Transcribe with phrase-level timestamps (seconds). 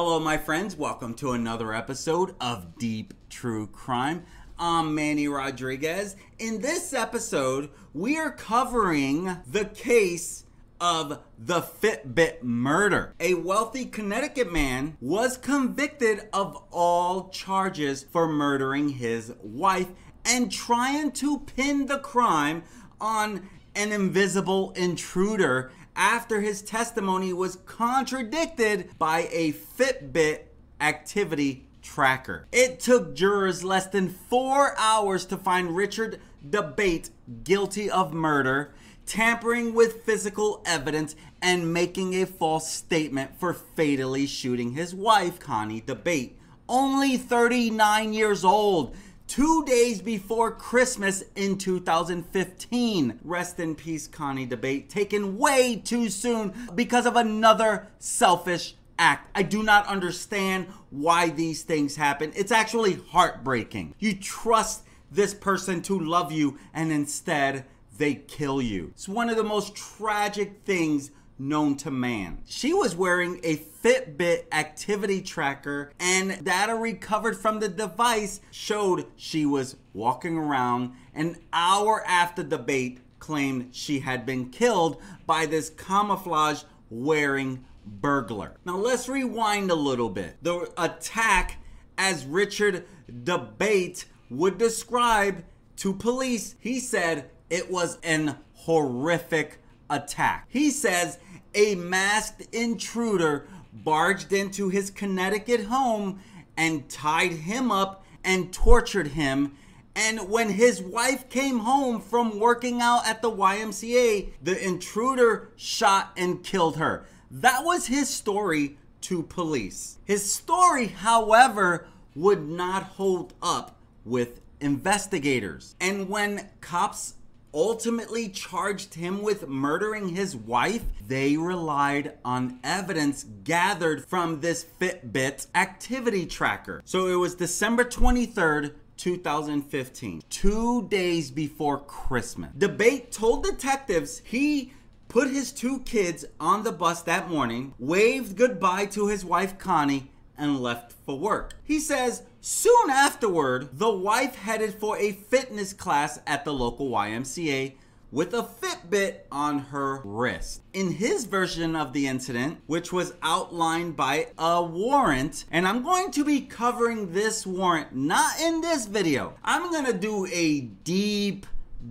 [0.00, 0.76] Hello, my friends.
[0.76, 4.24] Welcome to another episode of Deep True Crime.
[4.56, 6.14] I'm Manny Rodriguez.
[6.38, 10.44] In this episode, we are covering the case
[10.80, 13.12] of the Fitbit murder.
[13.18, 19.88] A wealthy Connecticut man was convicted of all charges for murdering his wife
[20.24, 22.62] and trying to pin the crime
[23.00, 30.40] on an invisible intruder after his testimony was contradicted by a Fitbit
[30.80, 32.48] activity tracker.
[32.50, 37.10] It took jurors less than four hours to find Richard Dabate
[37.44, 38.74] guilty of murder,
[39.06, 45.80] tampering with physical evidence, and making a false statement for fatally shooting his wife, Connie
[45.80, 46.32] Dabate.
[46.68, 48.96] Only 39 years old
[49.28, 53.20] two days before Christmas in 2015.
[53.22, 59.30] Rest in peace, Connie Dabate, taken way too soon because of another selfish act.
[59.34, 62.32] I do not understand why these things happen.
[62.34, 63.94] It's actually heartbreaking.
[63.98, 67.66] You trust this person to love you and instead
[67.98, 68.88] they kill you.
[68.94, 72.38] It's one of the most tragic things known to man.
[72.44, 79.46] She was wearing a Fitbit activity tracker, and data recovered from the device showed she
[79.46, 86.62] was walking around an hour after Dabate claimed she had been killed by this camouflage
[86.90, 88.56] wearing burglar.
[88.64, 90.36] Now let's rewind a little bit.
[90.42, 91.58] The attack,
[91.96, 95.44] as Richard Dabate would describe
[95.76, 99.58] to police, he said it was an horrific
[99.90, 100.46] attack.
[100.48, 101.18] He says
[101.54, 106.20] a masked intruder barged into his Connecticut home
[106.56, 109.56] and tied him up and tortured him.
[109.94, 116.12] And when his wife came home from working out at the YMCA, the intruder shot
[116.16, 117.06] and killed her.
[117.30, 119.98] That was his story to police.
[120.04, 125.74] His story, however, would not hold up with investigators.
[125.80, 127.14] And when cops
[127.58, 135.48] ultimately charged him with murdering his wife, they relied on evidence gathered from this Fitbit
[135.56, 136.80] activity tracker.
[136.84, 142.50] So it was December 23rd, 2015, two days before Christmas.
[142.56, 144.72] Dabate told detectives he
[145.08, 150.12] put his two kids on the bus that morning, waved goodbye to his wife Connie,
[150.36, 151.54] and left for work.
[151.64, 157.74] He says soon afterward, the wife headed for a fitness class at the local YMCA
[158.10, 160.62] with a Fitbit on her wrist.
[160.72, 166.10] In his version of the incident, which was outlined by a warrant, and I'm going
[166.12, 169.34] to be covering this warrant not in this video.
[169.44, 171.46] I'm gonna do a deep